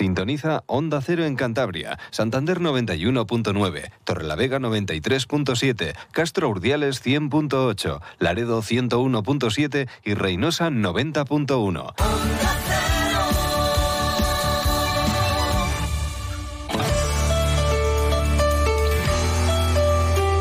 [0.00, 10.14] Sintoniza Onda Cero en Cantabria, Santander 91.9, Torrelavega 93.7, Castro Urdiales 100.8, Laredo 101.7 y
[10.14, 11.94] Reynosa 90.1.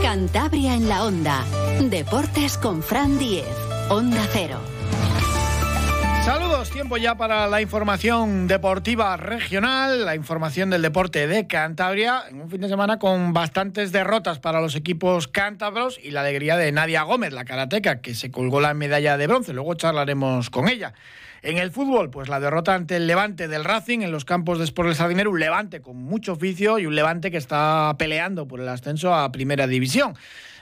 [0.02, 1.44] Cantabria en la Onda.
[1.82, 3.46] Deportes con Fran Diez.
[3.90, 4.79] Onda Cero.
[6.68, 12.50] Tiempo ya para la información deportiva regional, la información del deporte de Cantabria, en un
[12.50, 17.04] fin de semana con bastantes derrotas para los equipos cántabros y la alegría de Nadia
[17.04, 20.94] Gómez, la karateca, que se colgó la medalla de bronce, luego charlaremos con ella.
[21.44, 24.66] En el fútbol, pues la derrota ante el Levante del Racing en los campos de
[24.66, 28.60] Sport del Sardinero, un Levante con mucho oficio y un Levante que está peleando por
[28.60, 30.14] el ascenso a Primera División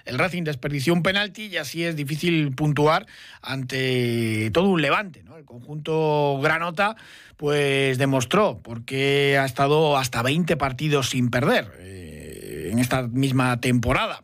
[0.07, 3.05] el Racing desperdició un penalti y así es difícil puntuar
[3.41, 5.23] ante todo un levante.
[5.37, 6.95] El conjunto Granota
[7.35, 14.23] pues demostró porque ha estado hasta 20 partidos sin perder eh, en esta misma temporada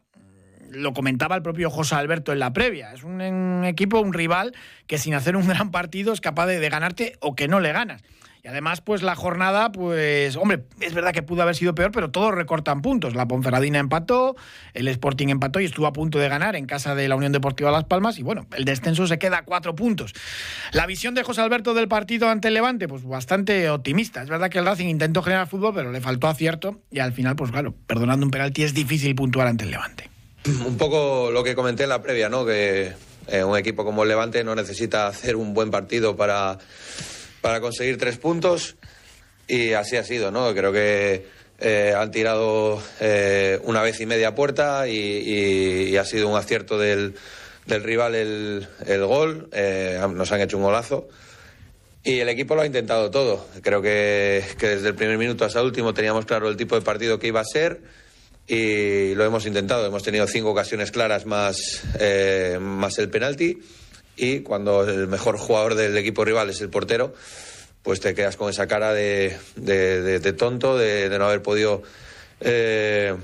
[0.73, 2.94] lo comentaba el propio José Alberto en la previa.
[2.94, 4.56] Es un, equipo, un rival
[4.88, 8.02] que sin hacer un gran partido es capaz de ganarte o que no le ganas.
[8.45, 12.11] Y además, pues la jornada, pues, hombre, es verdad que pudo haber sido peor, pero
[12.11, 13.16] todos recortan puntos.
[13.16, 14.35] La Ponferradina empató,
[14.73, 17.72] el Sporting empató y estuvo a punto de ganar en casa de la Unión Deportiva
[17.72, 18.19] Las Palmas.
[18.19, 20.13] Y bueno, el descenso se queda a cuatro puntos.
[20.73, 24.22] La visión de José Alberto del partido ante el Levante, pues bastante optimista.
[24.22, 26.81] Es verdad que el Racing intentó generar fútbol, pero le faltó acierto.
[26.91, 30.09] Y al final, pues claro, perdonando un penalti es difícil puntuar ante el Levante.
[30.66, 32.45] Un poco lo que comenté en la previa, ¿no?
[32.45, 32.91] Que
[33.30, 36.57] eh, un equipo como el Levante no necesita hacer un buen partido para
[37.44, 38.77] para conseguir tres puntos
[39.49, 40.53] y así ha sido, ¿no?
[40.55, 41.25] Creo que
[41.59, 47.16] eh, han tirado eh, una vez y media puerta y, ha sido un acierto del,
[47.67, 48.66] rival el,
[49.05, 51.09] gol, eh, nos han hecho un golazo.
[52.02, 53.45] Y el equipo lo ha intentado todo.
[53.61, 57.19] Creo que, desde el primer minuto hasta el último teníamos claro el tipo de partido
[57.19, 57.81] que iba a ser
[58.47, 59.85] y lo hemos intentado.
[59.85, 61.84] Hemos tenido cinco ocasiones claras más,
[62.62, 63.59] más el penalti
[64.16, 67.13] y cuando el mejor jugador del equipo rival es el portero,
[67.81, 71.84] pues te quedas con esa cara de, de, tonto, de, no haber podido
[72.40, 73.16] eh,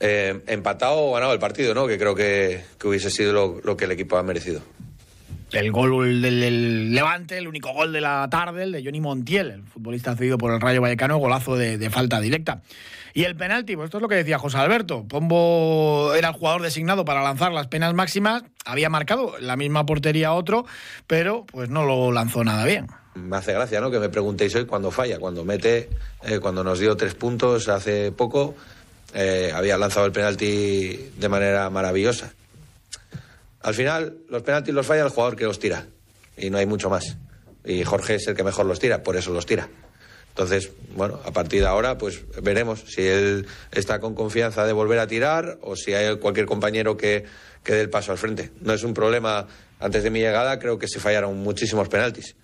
[0.00, 1.86] eh, empatado o ganado el partido, ¿no?
[1.86, 4.62] Que creo que, hubiese sido lo, que el equipo ha merecido.
[5.52, 9.62] El gol del, Levante, el único gol de la tarde, el de Johnny Montiel, el
[9.64, 12.62] futbolista cedido por el Rayo Vallecano, golazo de falta directa.
[13.12, 15.04] Y el penalti, pues esto es lo que decía José Alberto.
[15.08, 20.32] Pombo era el jugador designado para lanzar las penas máximas, había marcado la misma portería
[20.32, 20.66] otro,
[21.06, 22.86] pero pues no lo lanzó nada bien.
[23.14, 23.90] Me hace gracia, ¿no?
[23.90, 25.90] Que me preguntéis hoy cuando falla, cuando mete,
[26.22, 28.54] eh, cuando nos dio tres puntos hace poco,
[29.14, 32.32] eh, había lanzado el penalti de manera maravillosa.
[33.62, 35.86] Al final, los penaltis los falla el jugador que los tira,
[36.36, 37.16] y no hay mucho más.
[37.64, 39.68] Y Jorge es el que mejor los tira, por eso los tira.
[40.30, 44.98] Entonces, bueno, a partir de ahora, pues veremos si él está con confianza de volver
[44.98, 47.24] a tirar o si hay cualquier compañero que,
[47.62, 48.50] que dé el paso al frente.
[48.60, 49.46] No es un problema,
[49.80, 52.36] antes de mi llegada creo que se fallaron muchísimos penaltis.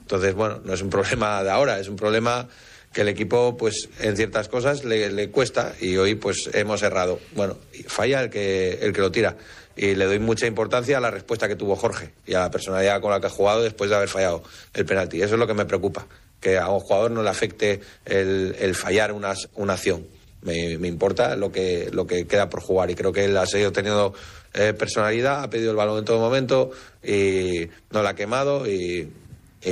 [0.00, 2.48] Entonces, bueno, no es un problema de ahora, es un problema
[2.92, 7.20] que el equipo, pues en ciertas cosas le, cuesta y hoy pues hemos errado.
[7.34, 7.56] Bueno,
[7.86, 9.36] falla el que, el que lo tira.
[9.76, 13.00] Y le doy mucha importancia a la respuesta que tuvo Jorge y a la personalidad
[13.00, 14.42] con la que ha jugado después de haber fallado
[14.74, 15.22] el penalti.
[15.22, 16.06] Eso es lo que me preocupa
[16.40, 20.06] que a un jugador no le afecte el, fallar una, una acción.
[20.42, 23.72] Me, importa lo que, lo que queda por jugar y creo que él ha seguido
[23.72, 24.14] teniendo
[24.54, 26.70] eh, personalidad, ha pedido el balón en todo momento
[27.04, 29.12] y no la ha quemado y,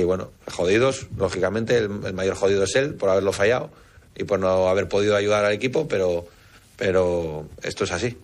[0.05, 3.71] bueno, jodidos, lógicamente el, mayor jodido es él por haberlo fallado
[4.15, 6.27] y por no haber podido ayudar al equipo, pero,
[6.77, 8.15] pero esto es así.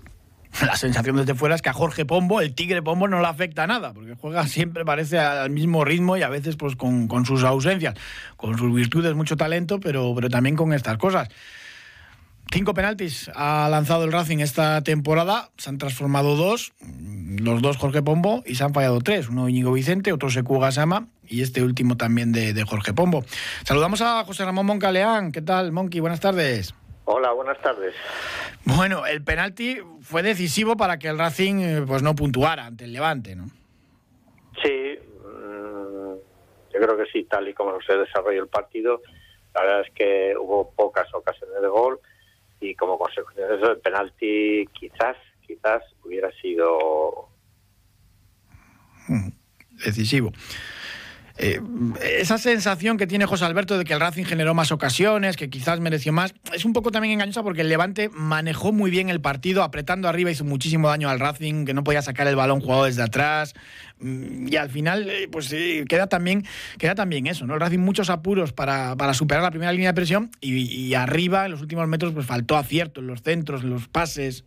[0.66, 3.67] la sensación desde fuera es que a Jorge Pombo, el Tigre Pombo, no le afecta
[3.67, 7.95] nada, porque juega siempre, parece, al mismo ritmo y a veces pues con, sus ausencias,
[8.38, 11.29] con sus virtudes, mucho talento, pero, pero también con estas cosas.
[12.51, 16.73] Cinco penaltis ha lanzado el Racing esta temporada, se han transformado dos,
[17.39, 21.07] los dos Jorge Pombo, y se han fallado tres, uno Íñigo Vicente, otro Secu Gasama
[21.27, 23.25] y este último también de, de Jorge Pombo.
[23.63, 25.99] Saludamos a José Ramón Moncaleán, ¿qué tal, Monqui?
[25.99, 26.75] Buenas tardes.
[27.05, 27.93] Hola, buenas tardes.
[28.66, 32.93] Bueno, el penalti fue decisivo para que el Racing eh, pues no puntuara ante el
[32.93, 33.46] Levante, ¿no?
[34.63, 36.16] Sí, mm,
[36.73, 39.03] yo creo que sí, tal y como se desarrolló el partido,
[39.53, 41.99] la verdad es que hubo pocas ocasiones de gol
[42.59, 45.16] y como consecuencia de eso el penalti quizás,
[45.46, 47.29] quizás hubiera sido
[49.07, 49.29] mm,
[49.85, 50.31] decisivo.
[51.37, 51.59] Eh,
[52.02, 55.82] esa sensación que tiene José Alberto de que el Racing generó más ocasiones, que quizás
[55.82, 59.64] mereció más, es un poco también engañosa porque el Levante manejó muy bien el partido,
[59.64, 63.03] apretando arriba, hizo muchísimo daño al Racing, que no podía sacar el balón jugado desde
[63.03, 63.53] atrás.
[63.99, 65.53] Mm, y al final, eh, pues
[65.90, 66.46] queda, también,
[66.78, 67.55] queda también eso, ¿no?
[67.55, 71.61] El Racing muchos apuros para, superar la primera línea de presión y, arriba, en los
[71.61, 74.46] últimos metros, pues faltó acierto en los centros, en los pases.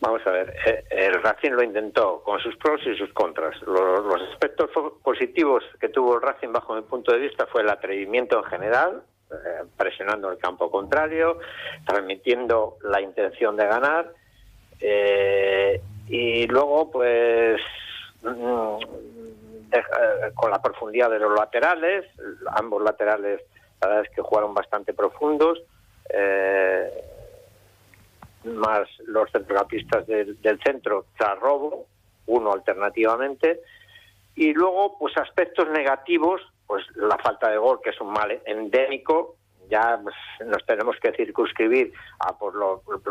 [0.00, 3.60] Vamos a ver, eh, el Racing lo intentó con sus pros y sus contras.
[3.62, 4.70] Los, aspectos
[5.02, 9.02] positivos que tuvo el Racing bajo mi punto de vista fue el atrevimiento en general,
[9.30, 11.38] eh, presionando el campo contrario,
[11.86, 14.12] transmitiendo la intención de ganar
[14.80, 17.60] eh, y luego pues
[18.22, 18.76] mm,
[20.34, 22.04] con la profundidad de los laterales,
[22.54, 23.40] ambos laterales
[23.80, 25.62] la verdad es que jugaron bastante profundos.
[26.08, 27.15] Eh,
[28.56, 31.86] más los centrocampistas del, centro tras robo,
[32.26, 33.60] uno alternativamente,
[34.34, 39.36] y luego pues aspectos negativos, pues la falta de gol, que es un mal endémico,
[39.68, 40.14] ya pues,
[40.46, 42.54] nos tenemos que circunscribir a por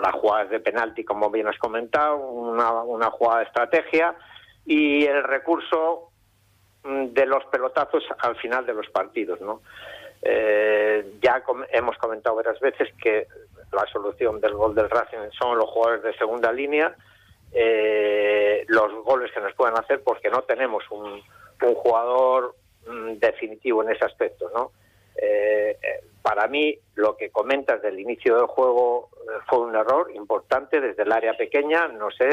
[0.01, 4.15] las jugadas de penalti, como bien has comentado, una, una jugada de estrategia,
[4.65, 6.09] y el recurso
[6.83, 9.61] mm, de los pelotazos al final de los partidos, ¿no?
[10.21, 13.27] Eh, ya hemos comentado varias veces que
[13.71, 16.95] la solución del gol del Racing son los jugadores de segunda línea,
[17.51, 21.21] eh, los goles que nos pueden hacer porque no tenemos un,
[21.57, 22.55] jugador
[22.87, 24.71] mm, definitivo en ese aspecto, ¿no?
[25.15, 25.77] Eh,
[26.21, 29.09] para mí, lo que comentas del inicio del juego
[29.47, 32.29] fue un error importante desde el área pequeña, no sé,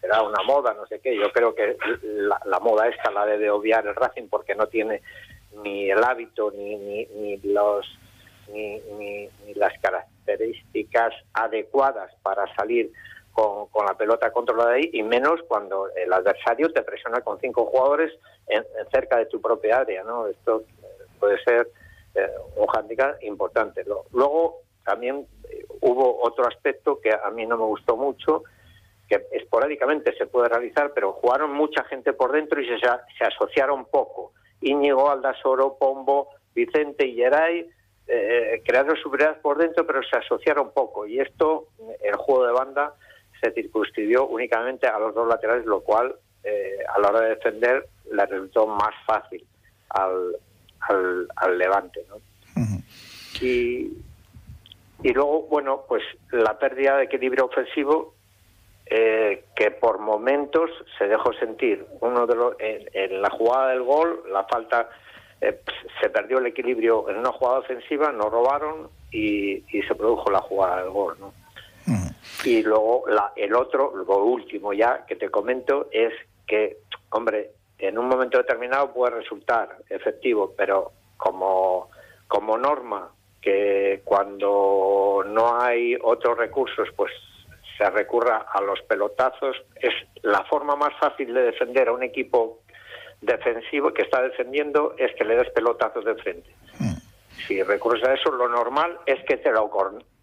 [0.00, 1.16] será una moda, no sé qué.
[1.16, 5.02] Yo creo que la, la moda esta la debe obviar el Racing porque no tiene
[5.62, 7.86] ni el hábito ni, ni, los
[8.52, 12.90] ni, ni, las características adecuadas para salir
[13.32, 17.66] con, con, la pelota controlada ahí y menos cuando el adversario te presiona con cinco
[17.66, 18.12] jugadores
[18.48, 20.64] en, cerca de tu propia área no esto
[21.18, 21.68] puede ser
[22.14, 23.84] eh, un handicap importante.
[24.12, 28.44] Luego también eh, hubo otro aspecto que a mí no me gustó mucho
[29.08, 33.86] que esporádicamente se puede realizar pero jugaron mucha gente por dentro y se, se asociaron
[33.86, 34.32] poco.
[34.60, 37.68] Íñigo, Aldasoro, Pombo, Vicente y Geray
[38.06, 41.06] eh, crearon superioridad por dentro, pero se asociaron poco.
[41.06, 41.68] Y esto,
[42.02, 42.94] el juego de banda,
[43.40, 47.86] se circunscribió únicamente a los dos laterales, lo cual eh, a la hora de defender
[48.10, 49.44] le resultó más fácil
[49.90, 50.36] al,
[51.36, 52.04] al, Levante.
[52.08, 52.16] ¿no?
[53.40, 53.92] y,
[55.02, 58.14] y luego, bueno, pues la pérdida de equilibrio ofensivo
[58.86, 61.86] eh, que por momentos se dejó sentir.
[62.00, 64.90] Uno de los, en, la jugada del gol, la falta,
[65.40, 65.60] eh,
[66.00, 70.82] se perdió el equilibrio en una jugada ofensiva, nos robaron y, se produjo la jugada
[70.82, 71.16] del gol.
[71.18, 71.32] ¿no?
[72.44, 76.12] Y luego la, el otro, lo último ya que te comento, es
[76.46, 76.78] que,
[77.10, 81.90] hombre, en un momento determinado puede resultar efectivo, pero como,
[82.28, 83.10] como norma
[83.40, 87.12] que cuando no hay otros recursos, pues
[87.76, 89.56] se recurra a los pelotazos.
[89.76, 89.92] Es
[90.22, 92.60] la forma más fácil de defender a un equipo
[93.20, 96.50] defensivo que está defendiendo es que le des pelotazos de frente.
[96.78, 96.94] Mm.
[97.46, 99.70] Si recurres a eso, lo normal es que te lo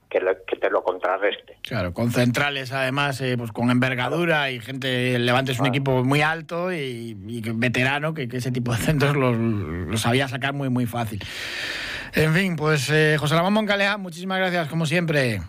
[0.09, 1.57] que, te lo contrarreste.
[1.61, 6.21] Claro, con centrales además, eh, pues con envergadura y gente, Levante es un equipo muy
[6.21, 7.15] alto y,
[7.55, 11.23] veterano, que, ese tipo de centros los, sabía sacar muy, muy fácil.
[12.13, 15.39] En fin, pues eh, José Ramón Moncalea, muchísimas gracias, como siempre.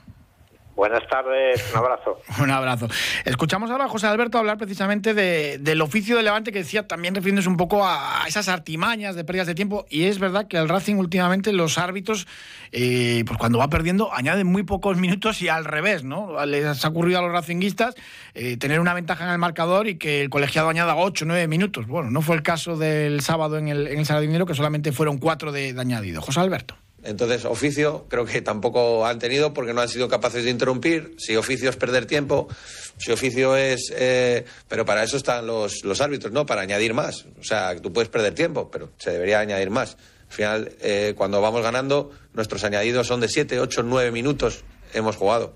[0.74, 2.19] Buenas tardes, un abrazo.
[2.42, 2.88] un abrazo.
[3.26, 7.48] Escuchamos ahora a José Alberto hablar precisamente del oficio de Levante que decía también refiriéndose
[7.48, 10.96] un poco a, esas artimañas de pérdidas de tiempo y es verdad que el Racing
[10.96, 12.26] últimamente los árbitros,
[12.72, 16.44] eh, pues cuando va perdiendo añaden muy pocos minutos y al revés, ¿no?
[16.46, 17.94] Les ha ocurrido a los racinguistas
[18.34, 21.48] eh, tener una ventaja en el marcador y que el colegiado añada 8 o 9
[21.48, 21.86] minutos.
[21.86, 25.19] Bueno, no fue el caso del sábado en el, en el Dinero que solamente fueron
[25.19, 26.22] 4 de añadido.
[26.22, 26.81] José Alberto.
[27.04, 31.16] Entonces, oficio creo que tampoco han tenido porque no han sido capaces de interrumpir.
[31.18, 32.48] Si oficio es perder tiempo,
[32.96, 33.92] si oficio es...
[33.96, 36.46] Eh, pero para eso están los, los árbitros, ¿no?
[36.46, 37.26] Para añadir más.
[37.40, 39.96] O sea, tú puedes perder tiempo, pero se debería añadir más.
[40.28, 45.16] Al final, eh, cuando vamos ganando, nuestros añadidos son de 7, 8, 9 minutos hemos
[45.16, 45.54] jugado.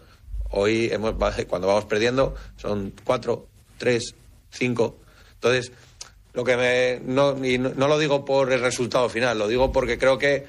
[0.50, 1.14] Hoy, hemos,
[1.48, 3.46] cuando vamos perdiendo, son 4,
[3.78, 4.14] 3,
[4.50, 4.98] 5.
[5.34, 5.72] Entonces,
[6.32, 7.00] lo que me...
[7.04, 10.44] No, y no lo digo por el resultado final, lo digo porque creo que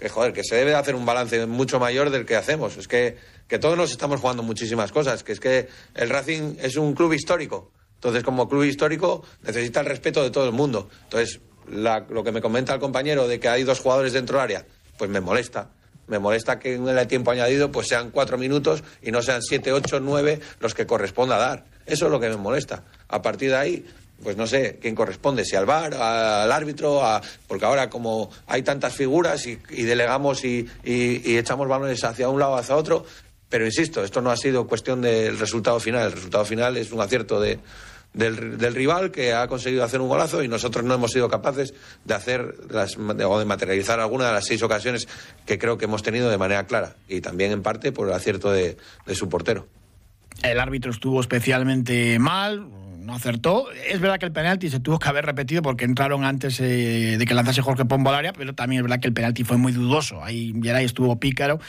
[0.00, 2.78] que joder, que se debe hacer un balance mucho mayor del que hacemos.
[2.78, 6.76] Es que, que todos nos estamos jugando muchísimas cosas, que es que el Racing es
[6.76, 7.70] un club histórico.
[7.96, 10.88] Entonces, como club histórico, necesita el respeto de todo el mundo.
[11.04, 14.66] Entonces, lo que me comenta el compañero de que hay dos jugadores dentro del área,
[14.96, 15.70] pues me molesta.
[16.06, 19.70] Me molesta que en el tiempo añadido pues sean cuatro minutos y no sean siete,
[19.72, 21.66] ocho, nueve los que corresponda dar.
[21.86, 22.84] Eso es lo que me molesta.
[23.06, 23.86] A partir de ahí,
[24.22, 28.62] pues no sé quién corresponde, si al VAR, al árbitro, a, porque ahora como hay
[28.62, 33.04] tantas figuras y, delegamos y, echamos balones hacia un lado, hacia otro,
[33.48, 37.00] pero insisto, esto no ha sido cuestión del resultado final, el resultado final es un
[37.00, 37.58] acierto de,
[38.12, 41.74] del, rival que ha conseguido hacer un golazo y nosotros no hemos sido capaces
[42.04, 45.08] de hacer las, o de materializar alguna de las seis ocasiones
[45.46, 48.52] que creo que hemos tenido de manera clara y también en parte por el acierto
[48.52, 48.76] de
[49.14, 49.66] su portero.
[50.42, 52.66] El árbitro estuvo especialmente mal,
[53.00, 53.66] no acertó.
[53.72, 57.26] Es verdad que el penalti se tuvo que haber repetido porque entraron antes eh, de
[57.26, 59.72] que lanzase Jorge Pombo al área, pero también es verdad que el penalti fue muy
[59.72, 60.22] dudoso.
[60.22, 61.60] Ahí Geray estuvo pícaro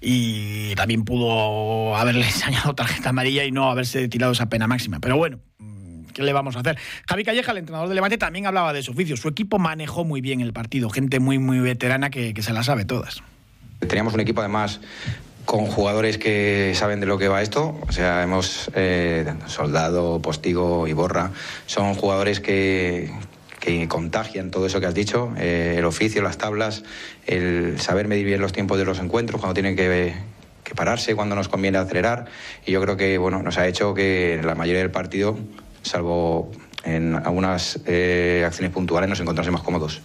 [0.00, 5.00] y también pudo haberle enseñado tarjeta amarilla y no haberse tirado esa pena máxima.
[5.00, 5.38] Pero bueno,
[6.12, 6.78] ¿qué le vamos a hacer?
[7.08, 9.16] Javi Calleja, el entrenador de Levante, también hablaba de su oficio.
[9.16, 12.62] Su equipo manejó muy bien el partido, gente muy, muy veterana que, que se la
[12.62, 13.22] sabe todas.
[13.80, 14.80] Teníamos un equipo además
[15.44, 17.78] con jugadores que saben de lo que va esto.
[17.88, 21.30] O sea, hemos eh, Soldado, Postigo y Borra.
[21.66, 23.10] Son jugadores que,
[23.64, 26.82] que contagian todo eso que has dicho, eh, el oficio, las tablas,
[27.26, 30.14] el saber medir bien los tiempos de los encuentros, cuando tienen que,
[30.62, 32.26] que, pararse, cuando nos conviene acelerar.
[32.66, 35.38] Y yo creo que bueno, nos ha hecho que la mayoría del partido,
[35.82, 36.52] salvo
[36.84, 40.02] en algunas eh, acciones puntuales, nos encontrásemos cómodos.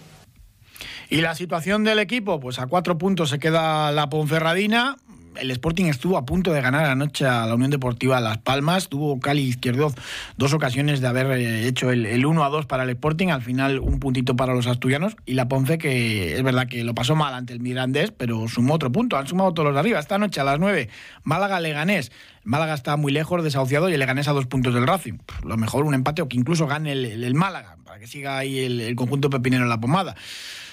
[1.10, 4.96] Y la situación del equipo, pues a cuatro puntos se queda la Ponferradina,
[5.36, 8.88] el Sporting estuvo a punto de ganar anoche a la Unión Deportiva Las Palmas.
[8.88, 9.94] Tuvo Cali Izquierdoz
[10.36, 13.28] dos ocasiones de haber eh, hecho el, 1 a 2 para el Sporting.
[13.28, 15.16] Al final, un puntito para los asturianos.
[15.26, 18.74] Y la Ponce, que es verdad que lo pasó mal ante el Mirandés, pero sumó
[18.74, 19.16] otro punto.
[19.16, 19.98] Han sumado todos los de arriba.
[19.98, 20.88] Esta noche a las 9,
[21.24, 22.12] Málaga-Leganés.
[22.42, 25.18] Málaga está muy lejos, desahuciado, y el Leganés a dos puntos del Racing.
[25.44, 28.80] lo mejor un empate o que incluso gane el, Málaga, para que siga ahí el,
[28.80, 30.16] el conjunto pepinero en la pomada.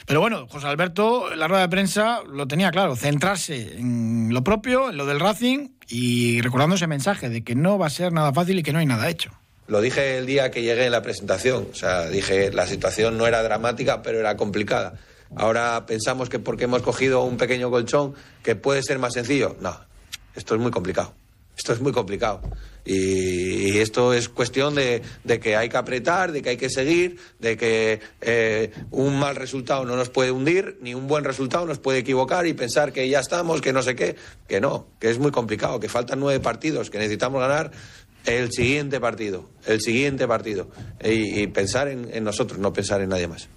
[0.08, 4.90] Pero bueno, José Alberto, la rueda de prensa lo tenía claro, centrarse en lo propio,
[4.90, 8.32] en lo del Racing y recordando ese mensaje de que no va a ser nada
[8.32, 9.32] fácil y que no hay nada hecho.
[9.68, 13.28] Lo dije el día que llegué en la presentación, o sea, dije la situación no
[13.28, 14.94] era dramática, pero era complicada.
[15.36, 19.58] Ahora pensamos que porque hemos cogido un pequeño colchón que puede ser más sencillo.
[19.60, 19.78] No,
[20.36, 21.14] esto es muy complicado.
[21.58, 22.42] Esto es muy complicado.
[22.86, 25.02] Y, esto es cuestión de,
[25.42, 29.84] que hay que apretar, de que hay que seguir, de que eh, un mal resultado
[29.84, 33.20] no nos puede hundir, ni un buen resultado nos puede equivocar y pensar que ya
[33.20, 34.16] estamos, que no sé qué,
[34.48, 37.72] que no, que es muy complicado, que faltan nueve partidos, que necesitamos ganar
[38.26, 40.70] el siguiente partido, el siguiente partido.
[41.04, 43.50] Y, pensar en nosotros, no pensar en nadie más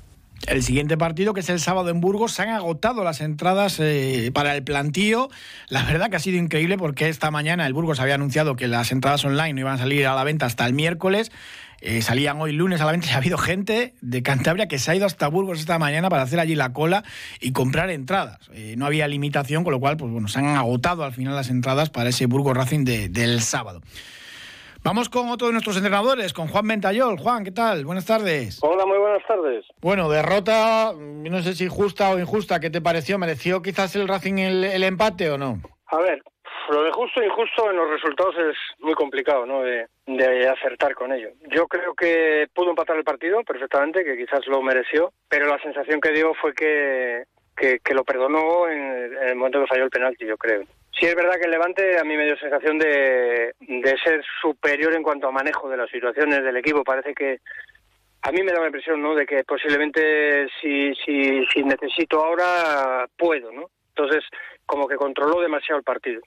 [0.46, 4.30] el siguiente partido, que es el sábado en Burgos, se han agotado las entradas eh,
[4.32, 5.28] para el plantío.
[5.68, 8.92] La verdad que ha sido increíble porque esta mañana el Burgos había anunciado que las
[8.92, 11.30] entradas online no iban a salir a la venta hasta el miércoles.
[11.82, 14.90] Eh, salían hoy lunes a la venta y ha habido gente de Cantabria que se
[14.90, 17.04] ha ido hasta Burgos esta mañana para hacer allí la cola
[17.40, 18.38] y comprar entradas.
[18.52, 21.48] Eh, no había limitación, con lo cual, pues bueno, se han agotado al final las
[21.48, 23.80] entradas para ese Burgos Racing del sábado.
[24.82, 27.18] Vamos con otro de nuestros entrenadores, con Juan Ventayol.
[27.18, 27.84] Juan, ¿qué tal?
[27.84, 28.60] Buenas tardes.
[28.62, 29.66] Hola, muy buenas tardes.
[29.82, 33.18] Bueno, derrota, no sé si justa o injusta, ¿qué te pareció?
[33.18, 35.60] ¿Mereció quizás el Racing el, empate o no?
[35.88, 36.22] A ver,
[36.70, 39.60] lo de justo e injusto en los resultados es muy complicado, ¿no?
[39.62, 39.86] De,
[40.48, 41.28] acertar con ello.
[41.54, 46.00] Yo creo que pudo empatar el partido perfectamente, que quizás lo mereció, pero la sensación
[46.00, 50.38] que dio fue que, que, lo perdonó en, el momento que falló el penalti, yo
[50.38, 50.62] creo.
[51.00, 54.94] Sí, es verdad que el Levante a mí me dio sensación de, de ser superior
[54.94, 56.84] en cuanto a manejo de las situaciones del equipo.
[56.84, 57.38] Parece que
[58.20, 59.14] a mí me da la impresión, ¿no?
[59.14, 63.70] De que posiblemente si, si, si necesito ahora puedo, ¿no?
[63.96, 64.22] Entonces,
[64.66, 66.20] como que controló demasiado el partido.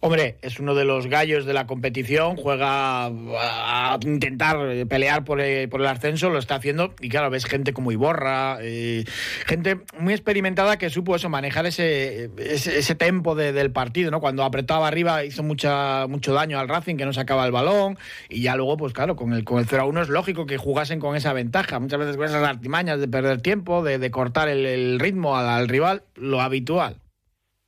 [0.00, 5.68] Hombre, es uno de los gallos de la competición, juega a intentar pelear por el,
[5.68, 9.04] por el ascenso, lo está haciendo y claro, ves gente como Iborra, eh,
[9.44, 14.20] gente muy experimentada que supo eso, manejar ese, ese, tempo del partido, ¿no?
[14.20, 18.42] Cuando apretaba arriba hizo mucha, mucho daño al Racing, que no sacaba el balón y
[18.42, 21.00] ya luego, pues claro, con el, con el 0 a 1 es lógico que jugasen
[21.00, 25.36] con esa ventaja, muchas veces con esas artimañas de perder tiempo, de, cortar el, ritmo
[25.36, 26.98] al rival, lo habitual.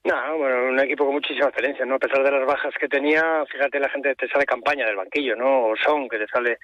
[0.03, 1.97] No, bueno, un equipo con muchísima excelencia, ¿no?
[1.97, 5.37] A pesar de las bajas que tenía, fíjate, la gente te sale campaña del banquillo,
[5.37, 5.67] ¿no?
[5.67, 6.59] O Son, que te sale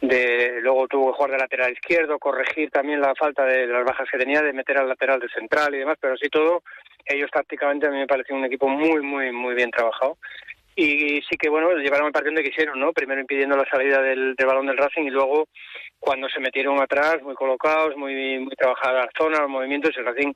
[0.00, 0.60] de...
[0.62, 4.18] Luego tuvo que jugar de lateral izquierdo, corregir también la falta de, las bajas que
[4.18, 6.62] tenía, de meter al lateral de central y demás, pero así todo,
[7.06, 10.18] ellos tácticamente a mí me pareció un equipo muy, muy, muy bien trabajado.
[10.76, 12.92] Y sí que, bueno, llevaron el partido donde quisieron, ¿no?
[12.92, 15.48] Primero impidiendo la salida del, balón del Racing y luego
[15.98, 20.32] cuando se metieron atrás, muy colocados, muy, muy trabajadas las zonas, los movimientos, el Racing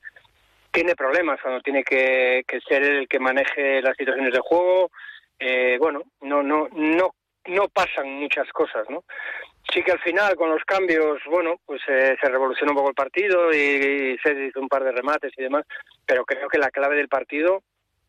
[0.74, 4.90] tiene problemas cuando tiene que, ser el que maneje las situaciones de juego.
[5.38, 7.14] Eh, bueno, no, no, no,
[7.46, 9.04] no pasan muchas cosas, ¿no?
[9.72, 12.94] Sí que al final, con los cambios, bueno, pues eh, se revolucionó un poco el
[12.94, 15.64] partido y, se hizo un par de remates y demás,
[16.04, 17.62] pero creo que la clave del partido,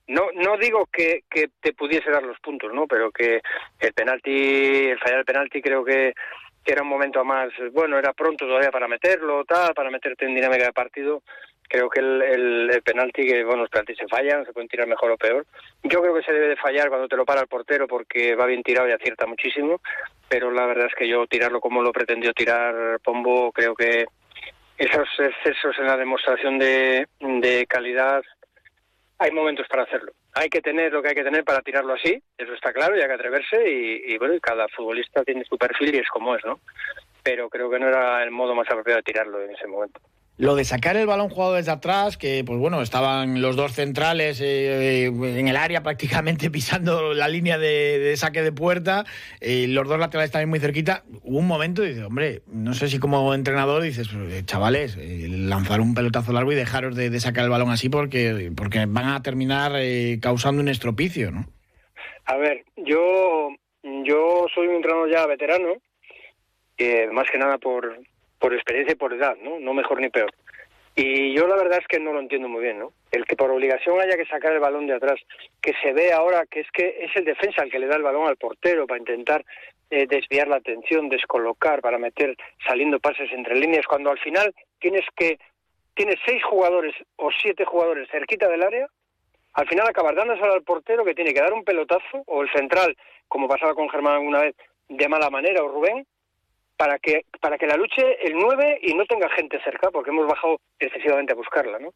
[0.08, 2.88] no, no digo que, que te pudiese dar los puntos, ¿no?
[2.88, 3.42] Pero que
[3.80, 6.14] el penalti, el fallar el penalti creo que
[6.66, 10.34] que era un momento más, bueno, era pronto todavía para meterlo, tal, para meterte en
[10.34, 11.22] dinámica de partido.
[11.68, 12.22] Creo que el,
[12.72, 15.46] el, penalti, que bueno, los penaltis se fallan, se pueden tirar mejor o peor.
[15.84, 18.46] Yo creo que se debe de fallar cuando te lo para el portero porque va
[18.46, 19.82] bien tirado y acierta muchísimo,
[20.30, 24.06] pero la verdad es que yo tirarlo como lo pretendió tirar Pombo, creo que
[24.78, 28.22] esos excesos en la demostración de, de calidad
[29.18, 30.12] hay momentos para hacerlo.
[30.34, 33.02] Hay que tener lo que hay que tener para tirarlo así, eso está claro, y
[33.02, 36.44] hay que atreverse y, y bueno, cada futbolista tiene su perfil y es como es,
[36.44, 36.60] ¿no?
[37.24, 40.02] Pero creo que no era el modo más apropiado de tirarlo en ese momento.
[40.38, 44.42] Lo de sacar el balón jugado desde atrás, que pues bueno, estaban los dos centrales
[44.42, 49.06] eh, en el área prácticamente pisando la línea de, saque de puerta,
[49.40, 51.04] eh, los dos laterales también muy cerquita.
[51.24, 55.80] Hubo un momento y dice, hombre, no sé si como entrenador dices, eh, chavales, lanzar
[55.80, 59.72] un pelotazo largo y dejaros de, sacar el balón así porque, porque van a terminar
[60.20, 61.46] causando un estropicio, ¿no?
[62.26, 63.50] A ver, yo,
[63.84, 65.76] yo soy un entrenador ya veterano,
[67.14, 67.98] más que nada por,
[68.40, 69.60] por experiencia y por edad, ¿no?
[69.60, 70.32] No mejor ni peor.
[70.96, 72.94] Y yo la verdad es que no lo entiendo muy bien, ¿no?
[73.12, 75.20] El que por obligación haya que sacar el balón de atrás,
[75.62, 78.04] que se ve ahora que es que es el defensa el que le da el
[78.04, 79.44] balón al portero para intentar
[79.90, 85.06] eh, desviar la atención, descolocar, para meter saliendo pases entre líneas, cuando al final tienes
[85.18, 85.38] que
[85.96, 88.88] tienes seis jugadores o siete jugadores cerquita del área,
[89.54, 92.96] al final acabas dándoselo al portero que tiene que dar un pelotazo, o el central,
[93.28, 94.56] como pasaba con Germán alguna vez,
[94.90, 96.06] de mala manera, o Rubén,
[96.78, 100.28] para que para que la luche el 9 y no tenga gente cerca, porque hemos
[100.28, 101.94] bajado excesivamente a buscarla, ¿no?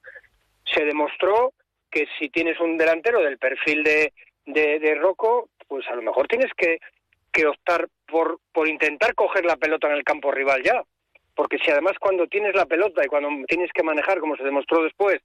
[0.65, 1.53] Se demostró
[1.91, 4.13] que si tienes un delantero del perfil de,
[4.45, 6.79] de, de Rocco, pues a lo mejor tienes que,
[7.31, 10.83] que optar por, por intentar coger la pelota en el campo rival ya.
[11.36, 14.83] Porque si además cuando tienes la pelota y cuando tienes que manejar, como se demostró
[14.83, 15.19] después,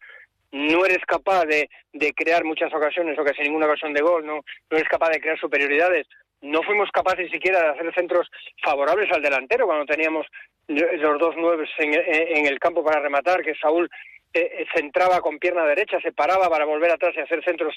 [0.53, 4.35] no eres capaz de, de crear muchas ocasiones o casi ninguna ocasión de gol, no,
[4.71, 6.07] no eres capaz de crear superioridades,
[6.45, 8.31] no fuimos capaces siquiera de hacer centros
[8.63, 10.27] favorables al delantero cuando teníamos
[10.69, 13.89] los dos nueve en, el campo para rematar, que Saúl
[14.33, 17.75] eh, eh, centraba con pierna derecha, se paraba para volver atrás y hacer centros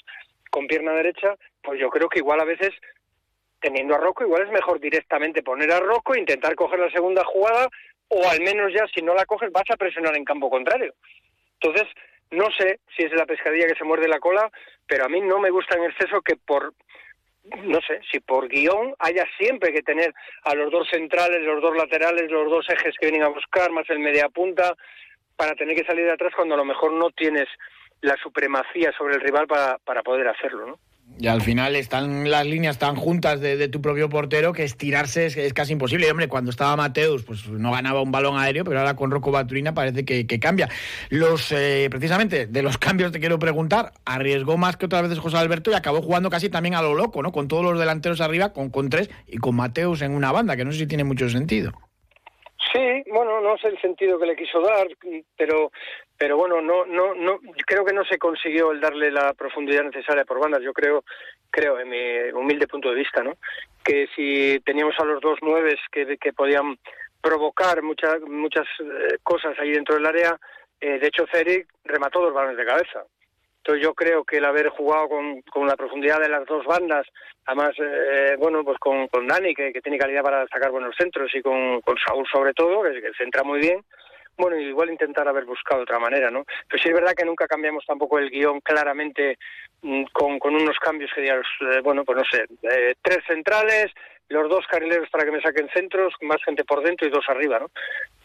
[0.50, 2.70] con pierna derecha, pues yo creo que igual a veces
[3.60, 7.68] teniendo a Rocco, igual es mejor directamente poner a Rocco, intentar coger la segunda jugada,
[8.08, 10.94] o al menos ya si no la coges vas a presionar en campo contrario.
[11.60, 11.88] Entonces,
[12.30, 14.50] no sé si es la pescadilla que se muerde la cola,
[14.86, 16.74] pero a mí no me gusta en exceso que por
[17.64, 21.76] no sé, si por guion haya siempre que tener a los dos centrales, los dos
[21.76, 24.74] laterales, los dos ejes que vienen a buscar, más el media punta,
[25.36, 27.46] para tener que salir de atrás cuando a lo mejor no tienes
[28.00, 30.78] la supremacía sobre el rival para, para poder hacerlo, ¿no?
[31.20, 35.52] Y al final están las líneas tan juntas de, tu propio portero que estirarse es,
[35.52, 36.06] casi imposible.
[36.06, 39.32] Y hombre, cuando estaba Mateus, pues no ganaba un balón aéreo, pero ahora con Rocco
[39.32, 40.68] Baturina parece que, cambia.
[41.10, 45.38] Los, eh, precisamente, de los cambios te quiero preguntar, arriesgó más que otras veces José
[45.38, 47.32] Alberto y acabó jugando casi también a lo loco, ¿no?
[47.32, 50.64] Con todos los delanteros arriba, con, con tres y con Mateus en una banda, que
[50.64, 51.72] no sé si tiene mucho sentido.
[52.72, 54.86] Sí, bueno, no sé el sentido que le quiso dar,
[55.36, 55.70] pero
[56.18, 60.24] pero bueno, no, no, no, creo que no se consiguió el darle la profundidad necesaria
[60.24, 60.62] por bandas.
[60.62, 61.04] Yo creo,
[61.50, 63.34] creo en mi humilde punto de vista, ¿no?
[63.84, 66.76] Que si teníamos a los dos nueves que, que podían
[67.22, 70.36] provocar muchas muchas eh, cosas ahí dentro del área,
[70.80, 73.04] eh, de hecho Ceric remató dos balones de cabeza.
[73.76, 77.06] Yo creo que el haber jugado con, con la profundidad de las dos bandas,
[77.44, 81.34] además, eh, bueno, pues con, con Dani, que, que, tiene calidad para sacar buenos centros,
[81.34, 83.84] y con, con Saúl sobre todo, que, que centra muy bien,
[84.38, 86.44] bueno, igual intentar haber buscado otra manera, ¿no?
[86.68, 89.36] Pero sí es verdad que nunca cambiamos tampoco el guion claramente
[89.82, 93.86] mm, con, con unos cambios que digas, eh, bueno, pues no sé, eh, tres centrales,
[94.28, 97.58] los dos carrileros para que me saquen centros, más gente por dentro y dos arriba,
[97.58, 97.70] ¿no?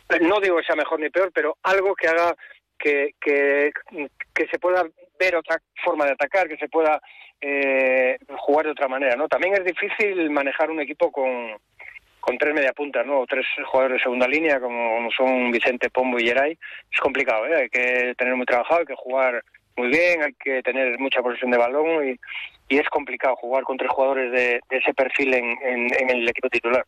[0.09, 2.35] Eh, no digo que sea mejor ni peor, pero algo que haga
[2.77, 3.71] que, que,
[4.35, 4.85] que se pueda
[5.35, 7.01] otra forma de atacar, que se pueda
[7.41, 9.27] eh, jugar de otra manera, ¿no?
[9.27, 11.57] También es difícil manejar un equipo con,
[12.19, 13.19] con tres mediapuntas, ¿no?
[13.19, 16.57] O tres jugadores de segunda línea, como son Vicente, Pombo y Geray,
[16.91, 17.63] es complicado, ¿eh?
[17.63, 19.43] Hay que tener muy trabajado, hay que jugar
[19.75, 22.19] muy bien, hay que tener mucha posesión de balón y,
[22.69, 26.83] es complicado jugar con tres jugadores de, ese perfil en, en, el equipo titular.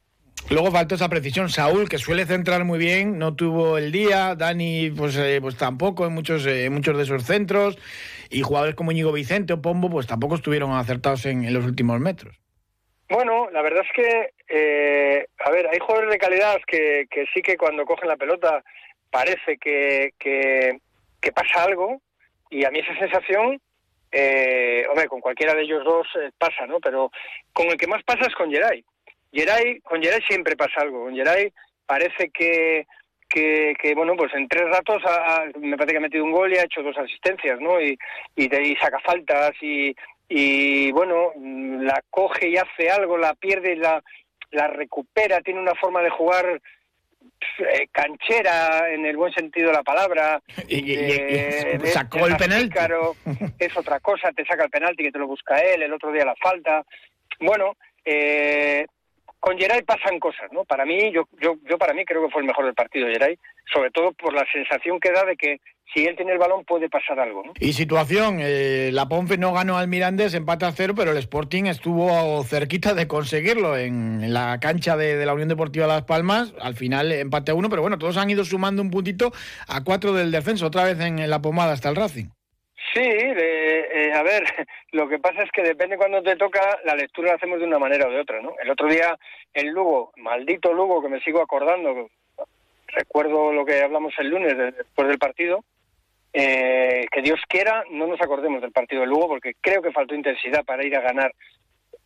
[0.49, 1.49] Luego faltó esa precisión.
[1.49, 4.33] Saúl, que suele centrar muy bien, no tuvo el día.
[4.33, 7.77] Dani, pues, eh, pues tampoco en muchos, eh, muchos de esos centros.
[8.29, 12.39] Y jugadores como Íñigo Vicente o Pombo, pues tampoco estuvieron acertados en los últimos metros.
[13.09, 17.41] Bueno, la verdad es que, eh, a ver, hay jugadores de calidad que, que sí
[17.41, 18.63] que cuando cogen la pelota
[19.11, 20.79] parece que, que,
[21.33, 22.01] pasa algo
[22.49, 23.59] y a mí esa sensación,
[24.11, 26.79] eh, hombre, con cualquiera de ellos dos eh, pasa, ¿no?
[26.79, 27.11] Pero
[27.51, 28.83] con el que más pasa es con Geray.
[29.33, 31.05] Geray con Geray siempre pasa algo.
[31.05, 31.51] Con Geray
[31.85, 32.85] parece que,
[33.35, 35.03] que, que, bueno, pues en tres ratos
[35.59, 37.81] me parece que ha metido un gol y ha hecho dos asistencias, ¿no?
[37.81, 37.97] Y,
[38.35, 39.93] y, y saca faltas y,
[40.29, 44.01] y bueno, la coge y hace algo, la pierde, la,
[44.51, 46.61] la recupera, tiene una forma de jugar
[47.59, 50.41] eh, canchera en el buen sentido de la palabra.
[50.69, 52.67] Y, eh, es- sacó es el penalti.
[52.69, 53.15] pícaro,
[53.59, 56.23] es otra cosa, te saca el penalti que te lo busca él, el otro día
[56.25, 56.83] la falta.
[57.39, 58.85] Bueno, eh,
[59.45, 60.63] con Geray pasan cosas, ¿no?
[60.65, 63.37] Para mí, yo, yo, yo para mí creo que fue el mejor del partido Geray,
[63.71, 65.59] sobre todo por la sensación que da de que
[65.93, 67.53] si él tiene el balón puede pasar algo, ¿no?
[67.59, 71.65] Y situación, eh, la Ponfe no ganó al Mirandés, empate a cero, pero el Sporting
[71.65, 76.55] estuvo cerquita de conseguirlo en, la cancha de, la Unión Deportiva Las Palmas.
[76.59, 79.31] Al final empate a uno, pero bueno, todos han ido sumando un puntito
[79.67, 82.34] a cuatro del descenso, otra vez en la pomada hasta el Racing.
[82.93, 84.43] Sí, de- eh, a ver,
[84.91, 87.79] lo que pasa es que depende cuando te toca, la lectura la hacemos de una
[87.79, 88.53] manera o de otra, ¿no?
[88.61, 89.17] El otro día,
[89.53, 92.09] el Lugo, maldito Lugo, que me sigo acordando,
[92.87, 95.63] recuerdo lo que hablamos el lunes de- después del partido,
[96.33, 100.15] eh, que Dios quiera no nos acordemos del partido de Lugo, porque creo que faltó
[100.15, 101.31] intensidad para ir a ganar,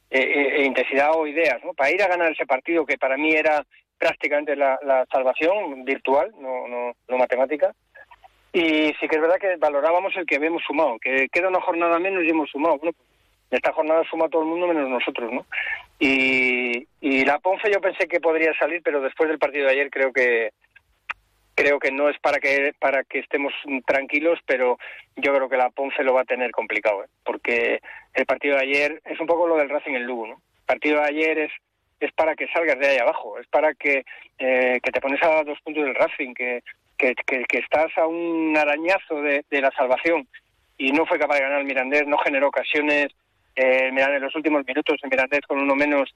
[0.10, 1.74] eh, eh, intensidad o ideas, ¿no?
[1.74, 3.64] Para ir a ganar ese partido que para mí era
[3.98, 7.74] prácticamente la, la salvación virtual, no, no, no matemática.
[8.52, 12.00] Y sí que es verdad que valorábamos el que habíamos sumado, que queda una jornada
[12.00, 12.78] menos y hemos sumado.
[12.78, 13.08] Bueno, pues,
[13.52, 15.46] en esta jornada suma todo el mundo menos nosotros, ¿no?
[16.00, 19.90] Y, y la Ponce yo pensé que podría salir, pero después del partido de ayer
[19.90, 20.52] creo que
[21.56, 23.54] creo que no es para que para que estemos
[23.86, 24.78] tranquilos, pero
[25.18, 27.08] yo creo que la Ponce lo va a tener complicado, ¿eh?
[27.26, 27.82] porque
[28.14, 30.34] el partido de ayer es un poco lo del Racing en Lugo, ¿no?
[30.36, 31.52] El partido de ayer es
[32.00, 34.06] es para que salgas de ahí abajo, es para que,
[34.38, 36.64] eh, que te pones a dos puntos del Racing, que,
[37.00, 40.28] que, que, que estás a un arañazo de, de la salvación.
[40.78, 43.08] Y no fue capaz de ganar el Mirandés, no generó ocasiones,
[43.56, 46.14] eh, en los últimos minutos, el Mirandés con uno menos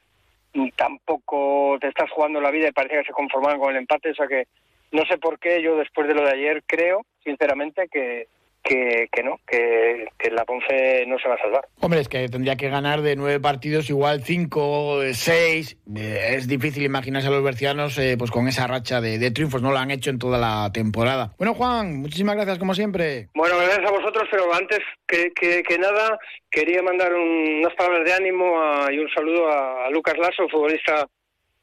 [0.53, 4.11] mm, tampoco te estás jugando la vida y parecía que se conformaban con el empate,
[4.11, 4.45] o sea que
[4.91, 8.27] no sé por qué yo después de lo de ayer creo, sinceramente, que,
[8.63, 11.67] que, que no, que, que la Ponce no se va a salvar.
[11.81, 15.77] Hombre, es que tendría que ganar de nueve partidos, igual cinco, seis.
[15.95, 19.61] Eh, es difícil imaginarse a los bercianos eh, pues con esa racha de, de triunfos.
[19.61, 21.33] No lo han hecho en toda la temporada.
[21.37, 23.27] Bueno, Juan, muchísimas gracias como siempre.
[23.35, 26.17] Bueno, gracias a vosotros, pero antes que, que, que nada,
[26.49, 30.47] quería mandar un- unas palabras de ánimo a- y un saludo a, a Lucas Lasso,
[30.49, 31.07] futbolista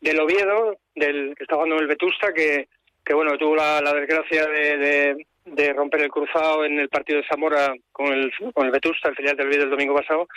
[0.01, 2.69] del Oviedo, del que está jugando en el Vetusta, que,
[3.05, 7.21] que bueno, tuvo la, la desgracia de, de- de romper el cruzado en el partido
[7.21, 10.29] de Zamora con el, con el Vetusta, el filial del Oviedo el domingo pasado.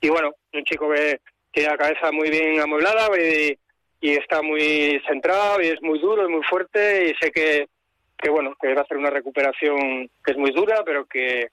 [0.00, 1.20] Y bueno, un chico que
[1.52, 3.56] tiene la cabeza muy bien amueblada y,
[4.00, 7.66] y está muy centrado y es muy duro y muy fuerte y sé que,
[8.18, 11.48] que bueno, que va a hacer una recuperación que es muy dura, pero que,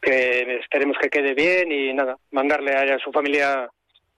[0.00, 3.68] que esperemos que quede bien y nada, mandarle a a su familia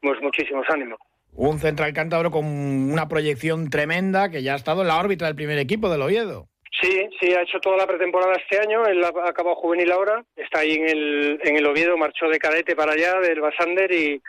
[0.01, 0.99] pues, muchísimos ánimos.
[1.35, 5.37] Un central cántabro con una proyección tremenda que ya ha estado en la órbita del
[5.37, 6.49] primer equipo del Oviedo.
[6.81, 10.61] Sí, sí, ha hecho toda la pretemporada este año, él ha acabado juvenil ahora, está
[10.61, 14.21] ahí en el, en el Oviedo, marchó de cadete para allá, del Basander y,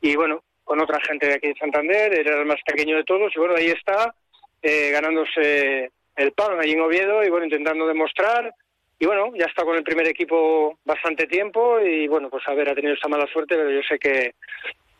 [0.00, 3.32] y bueno, con otra gente de aquí de Santander, era el más pequeño de todos
[3.34, 4.14] y bueno, ahí está,
[4.62, 8.52] eh, ganándose el pan allí en Oviedo y bueno, intentando demostrar
[8.98, 12.68] y bueno, ya está con el primer equipo bastante tiempo y bueno, pues a ver,
[12.68, 14.34] ha tenido esa mala suerte, pero yo sé que,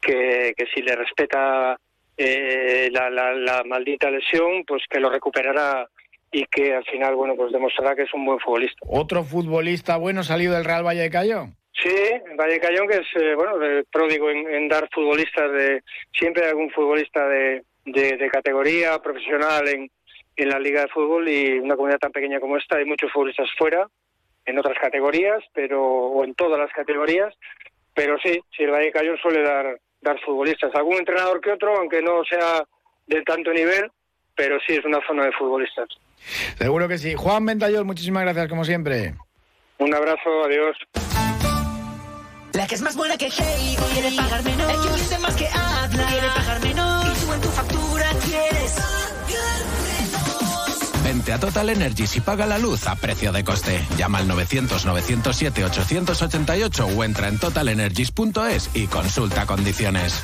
[0.00, 1.78] que, que si le respeta
[2.16, 5.88] eh, la, la, la maldita lesión, pues que lo recuperará
[6.36, 8.78] y que al final, bueno, pues demostrará que es un buen futbolista.
[8.88, 11.54] Otro futbolista bueno salido del Real Vallecano.
[11.80, 11.94] Sí,
[12.36, 15.82] Valle Cayón, que es, eh, bueno, de- pródigo en, en dar futbolistas de...
[16.18, 19.88] Siempre hay algún futbolista de, de, de categoría profesional en,
[20.36, 23.48] en la Liga de Fútbol y una comunidad tan pequeña como esta hay muchos futbolistas
[23.56, 23.86] fuera,
[24.44, 27.32] en otras categorías, pero o en todas las categorías,
[27.94, 30.74] pero sí, sí, el Valle Cayón suele dar, dar futbolistas.
[30.74, 32.64] Algún entrenador que otro, aunque no sea
[33.06, 33.88] de tanto nivel,
[34.34, 35.88] pero sí es una zona de futbolistas.
[36.58, 37.14] Seguro que sí.
[37.14, 39.14] Juan Ventayol, muchísimas gracias como siempre.
[39.78, 40.76] Un abrazo, adiós.
[42.52, 44.72] La que es más buena que Hey quiere pagar menos.
[44.72, 47.04] El que miente más que habla quiere pagar menos.
[47.04, 48.76] Y tú en tu factura quieres.
[51.02, 53.80] Vente a Total Energies y paga la luz a precio de coste.
[53.98, 60.22] Llama al 900-907-888 o entra en totalenergies.es y consulta condiciones.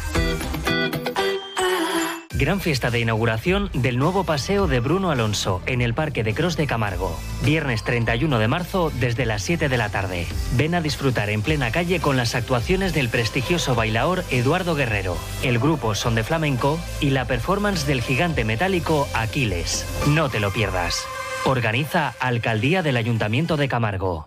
[2.41, 6.57] Gran fiesta de inauguración del nuevo paseo de Bruno Alonso en el Parque de Cros
[6.57, 7.15] de Camargo.
[7.45, 10.27] Viernes 31 de marzo desde las 7 de la tarde.
[10.57, 15.59] Ven a disfrutar en plena calle con las actuaciones del prestigioso bailaor Eduardo Guerrero, el
[15.59, 19.85] grupo Son de Flamenco y la performance del gigante metálico Aquiles.
[20.09, 21.05] No te lo pierdas.
[21.45, 24.25] Organiza Alcaldía del Ayuntamiento de Camargo.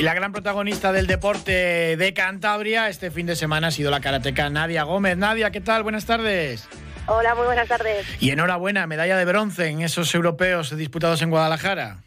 [0.00, 4.00] Y la gran protagonista del deporte de Cantabria este fin de semana ha sido la
[4.00, 5.18] karateca Nadia Gómez.
[5.18, 5.82] Nadia, ¿qué tal?
[5.82, 6.66] Buenas tardes.
[7.04, 8.06] Hola, muy buenas tardes.
[8.18, 11.98] Y enhorabuena, medalla de bronce en esos europeos disputados en Guadalajara.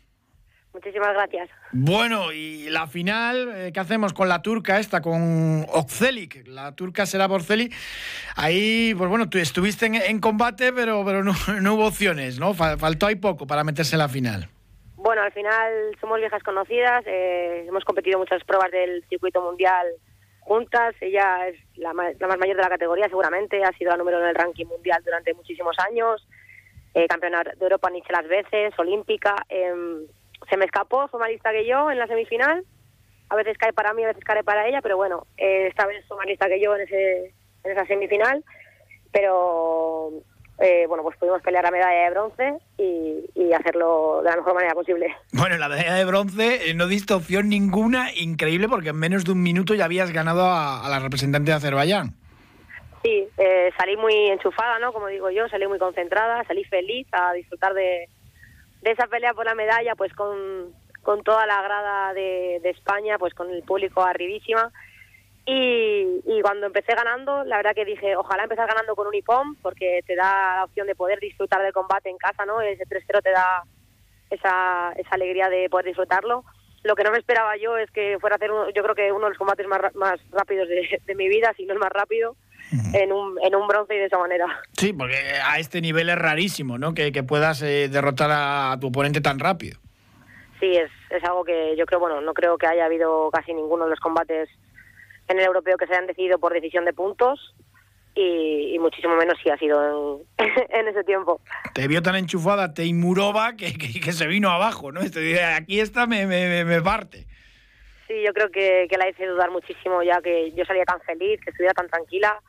[0.73, 1.49] muchísimas gracias.
[1.71, 6.47] Bueno, y la final, eh, ¿qué hacemos con la turca esta, con Oxelic?
[6.47, 7.71] La turca será Borceli.
[8.35, 11.33] Ahí, pues bueno, tú estuviste en, combate, pero, pero no,
[11.75, 12.55] hubo opciones, ¿no?
[12.55, 14.49] Faltó ahí poco para meterse en la final.
[15.03, 19.85] Bueno, al final somos viejas conocidas, eh, hemos competido muchas pruebas del circuito mundial
[20.39, 20.95] juntas.
[21.01, 24.35] Ella es la, más mayor de la categoría, seguramente, ha sido la número en el
[24.35, 26.25] ranking mundial durante muchísimos años,
[26.93, 29.35] eh, campeona de Europa las veces, olímpica.
[29.49, 30.07] Em,
[30.49, 32.63] se me escapó, fue más lista que yo en la semifinal.
[33.27, 36.05] A veces cae para mí, a veces cae para ella, pero bueno, eh, esta vez
[36.07, 37.33] fue más lista que yo en, ese,
[37.65, 38.41] en esa semifinal.
[39.11, 40.23] Pero
[40.59, 44.73] eh, bueno, pues pudimos pelear la medalla de bronce y, hacerlo de la mejor manera
[44.73, 45.15] posible.
[45.31, 49.31] Bueno, la medalla de bronce eh, no diste opción ninguna, increíble, porque en menos de
[49.31, 52.15] un minuto ya habías ganado a, la representante de Azerbaiyán.
[53.03, 53.27] Sí,
[53.77, 54.93] salí muy enchufada, ¿no?
[54.93, 58.07] Como digo yo, salí muy concentrada, salí feliz a disfrutar de,
[58.81, 63.17] de esa pelea por la medalla, pues con, con toda la grada de, de España,
[63.19, 64.71] pues con el público arribísima.
[65.45, 69.55] Y, y, cuando empecé ganando, la verdad que dije, ojalá empezar ganando con un IPOM,
[69.61, 72.61] porque te da la opción de poder disfrutar del combate en casa, ¿no?
[72.61, 73.63] Ese 3-0 te da
[74.29, 76.45] esa, esa alegría de poder disfrutarlo.
[76.83, 79.25] Lo que no me esperaba yo es que fuera a hacer, yo creo que uno
[79.25, 82.37] de los combates más, más rápidos de, de mi vida, si no el más rápido,
[82.93, 84.45] en un, en un bronce y de esa manera.
[84.77, 86.93] Sí, porque a este nivel es rarísimo, ¿no?
[86.93, 89.77] Que, que puedas eh, derrotar a tu oponente tan rápido.
[90.59, 93.83] Sí, es, es algo que yo creo, bueno, no creo que haya habido casi ninguno
[93.83, 94.49] de los combates
[95.27, 97.55] en el europeo que se hayan decidido por decisión de puntos
[98.15, 101.41] y, muchísimo menos si ha sido en, ese tiempo.
[101.73, 105.01] Te vio tan enchufada Teimurova que, que, se vino abajo, ¿no?
[105.01, 107.25] Este, aquí está, me, me, me parte.
[108.07, 111.39] Sí, yo creo que, que la hice dudar muchísimo ya que yo salía tan feliz,
[111.41, 112.39] que estuviera tan tranquila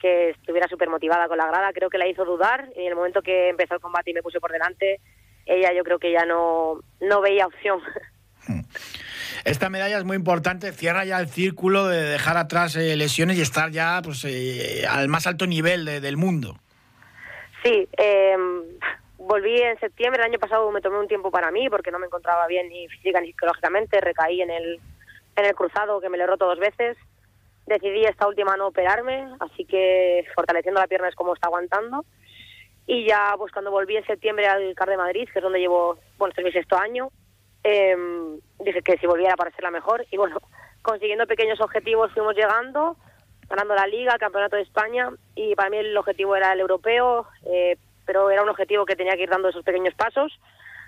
[0.00, 2.96] que estuviera súper motivada con la grada, creo que la hizo dudar y en el
[2.96, 5.00] momento que empezó el combate y me puse por delante,
[5.46, 7.80] ella yo creo que ya no, no veía opción.
[9.44, 13.42] Esta medalla es muy importante, cierra ya el círculo de dejar atrás eh, lesiones y
[13.42, 16.56] estar ya pues, eh, al más alto nivel del mundo.
[17.62, 18.62] Sí, em,
[19.18, 22.06] volví en septiembre, el año pasado me tomé un tiempo para mí porque no me
[22.06, 24.80] encontraba bien ni física ni psicológicamente, recaí en el,
[25.36, 26.96] en el cruzado que me le he roto dos veces
[27.70, 32.04] decidí esta última no operarme, así que fortaleciendo la pierna es como está aguantando.
[32.86, 35.96] Y ya pues cuando volví en septiembre al CAR de Madrid, que es donde llevo,
[36.18, 37.10] bueno, este es mi sexto año,
[37.62, 40.04] em, dije que si volviera para ser la mejor.
[40.10, 40.38] Y bueno,
[40.82, 42.96] consiguiendo pequeños objetivos fuimos llegando,
[43.48, 47.26] ganando la Liga, el Campeonato de España, y para mí el objetivo era el europeo,
[47.46, 50.38] eh, pero era un objetivo que tenía que ir dando esos pequeños pasos.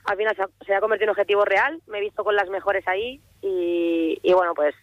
[0.04, 0.35] Al final
[0.66, 4.18] se ha, convertido en un objetivo real, me he visto con las mejores ahí y,
[4.20, 4.74] y bueno, pues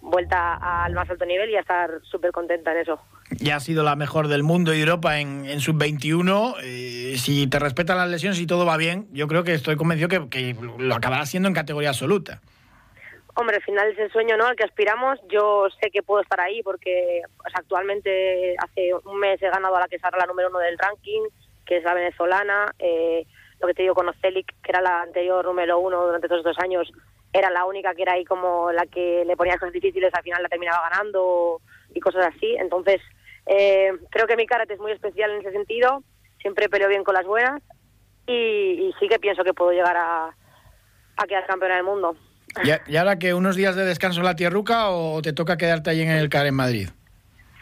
[0.00, 3.00] vuelta al más alto nivel y a estar súper contenta en eso.
[3.38, 6.56] Ya ha sido la mejor del mundo y Europa en, en sub-21.
[6.62, 10.08] Eh, si te respetan las lesiones y todo va bien, yo creo que estoy convencido
[10.08, 12.40] que, lo acabará siendo en categoría absoluta.
[13.36, 14.46] Hombre, al final es el sueño ¿no?
[14.46, 15.20] al que aspiramos.
[15.30, 19.80] Yo sé que puedo estar ahí porque pues, actualmente hace un mes he ganado a
[19.80, 21.22] la que será la número uno del ranking,
[21.64, 22.74] que es la venezolana.
[22.80, 23.24] Eh,
[23.60, 26.58] lo que te digo con Ocelic, que era la anterior número uno durante todos estos
[26.58, 26.90] años,
[27.32, 30.42] era la única que era ahí como la que le ponía cosas difíciles, al final
[30.42, 31.60] la terminaba ganando
[31.94, 32.56] y cosas así.
[32.58, 33.00] Entonces,
[33.52, 36.04] eh, creo que mi karate es muy especial en ese sentido,
[36.40, 37.60] siempre peleo bien con las buenas
[38.24, 40.26] y, sí que pienso que puedo llegar a,
[41.16, 42.16] a quedar campeona del mundo.
[42.86, 46.02] ¿Y, ahora que unos días de descanso en la tierruca o te toca quedarte allí
[46.02, 46.90] en el CAR en Madrid?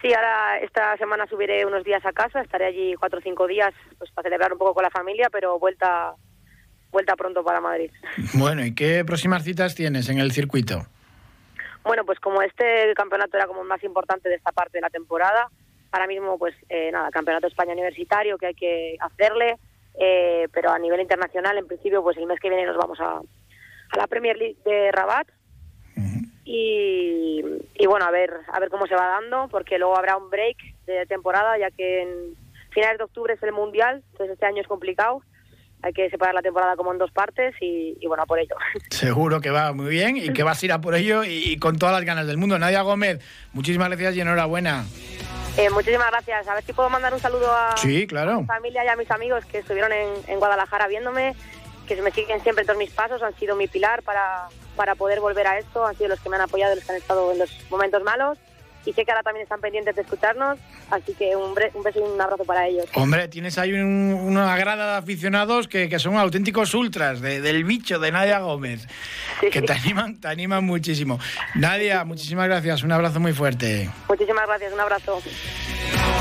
[0.02, 3.72] Sí, ahora esta semana subiré unos días a casa, estaré allí cuatro o cinco días
[3.96, 6.12] pues para celebrar un poco con la familia, pero vuelta
[6.90, 7.90] vuelta pronto para Madrid.
[8.34, 10.86] Bueno, ¿y qué próximas citas tienes en el circuito?
[11.82, 14.90] Bueno, pues como este campeonato era como el más importante de esta parte de la
[14.90, 15.48] temporada,
[15.92, 19.56] ahora mismo pues eh, nada, Campeonato España Universitario que hay que hacerle,
[19.98, 23.18] eh, pero a nivel internacional en principio pues el mes que viene nos vamos a,
[23.18, 25.28] a la Premier League de Rabat
[26.44, 27.42] y,
[27.74, 30.56] y bueno, a ver, a ver cómo se va dando, porque luego habrá un break
[30.86, 32.08] de temporada, ya que en
[32.70, 35.22] finales de octubre es el Mundial, entonces este año es complicado
[35.82, 38.56] hay que separar la temporada como en dos partes y, bueno, por ello.
[38.90, 41.78] Seguro que va muy bien y que vas a ir a por ello y, con
[41.78, 42.58] todas las ganas del mundo.
[42.58, 43.20] Nadia Gómez,
[43.52, 44.84] muchísimas gracias y enhorabuena.
[45.58, 46.46] Eh, muchísimas gracias.
[46.46, 48.42] A ver si puedo mandar un saludo a, sí, claro.
[48.42, 51.34] mi familia y a mis amigos que estuvieron en, en Guadalajara viéndome,
[51.88, 55.18] que se me siguen siempre todos mis pasos, han sido mi pilar para, para poder
[55.18, 57.40] volver a esto, han sido los que me han apoyado, los que han estado en
[57.40, 58.38] los momentos malos
[58.84, 60.58] y sé que ahora también están pendientes de escucharnos,
[60.90, 62.86] así que un, beso y un abrazo para ellos.
[62.94, 68.38] Hombre, tienes ahí una grada de aficionados que, son auténticos ultras del bicho de Nadia
[68.38, 68.86] Gómez,
[69.40, 71.18] que te animan, te animan muchísimo.
[71.54, 73.90] Nadia, muchísimas gracias, un abrazo muy fuerte.
[74.08, 75.20] Muchísimas gracias, un abrazo.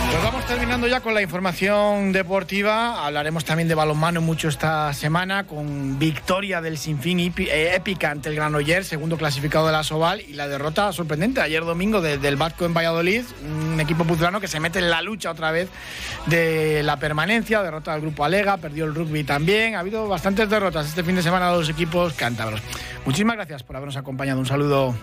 [0.10, 3.06] Pues vamos terminando ya con la información deportiva.
[3.06, 8.36] Hablaremos también de balonmano mucho esta semana con victoria del Sinfín eh, épica ante el
[8.36, 12.74] Granollers, segundo clasificado de la Soval y la derrota sorprendente ayer domingo del Vasco en
[12.74, 15.68] Valladolid, un equipo pucelano que se mete en la lucha otra vez
[16.28, 19.76] de la permanencia, derrota al grupo Alega, perdió el rugby también.
[19.76, 22.62] Ha habido bastantes derrotas este fin de semana de los equipos cántabros.
[23.06, 24.40] Muchísimas gracias por habernos acompañado.
[24.40, 24.96] Un saludo.